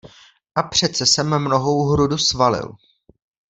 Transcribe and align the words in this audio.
A 0.55 0.63
přece 0.63 1.05
jsem 1.05 1.39
mnohou 1.39 1.85
hrudu 1.91 2.17
svalil. 2.17 2.75